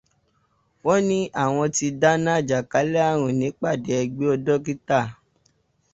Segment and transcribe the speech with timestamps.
[0.85, 4.99] Wọ́n ní àwọn ti dènà àjàkálẹ̀ ààrùn nípàdé ẹgbẹ́ dọ́kítà.